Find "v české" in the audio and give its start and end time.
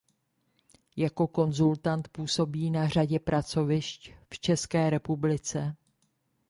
4.33-4.89